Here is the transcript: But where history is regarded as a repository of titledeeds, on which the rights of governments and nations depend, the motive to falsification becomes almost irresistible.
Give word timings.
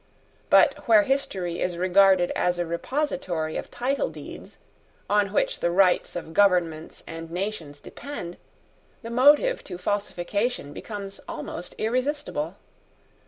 But 0.49 0.87
where 0.87 1.03
history 1.03 1.59
is 1.61 1.77
regarded 1.77 2.31
as 2.31 2.57
a 2.57 2.65
repository 2.65 3.55
of 3.55 3.69
titledeeds, 3.69 4.57
on 5.07 5.31
which 5.31 5.59
the 5.59 5.69
rights 5.69 6.15
of 6.15 6.33
governments 6.33 7.03
and 7.05 7.29
nations 7.29 7.79
depend, 7.79 8.37
the 9.03 9.11
motive 9.11 9.63
to 9.65 9.77
falsification 9.77 10.73
becomes 10.73 11.19
almost 11.27 11.75
irresistible. 11.77 12.55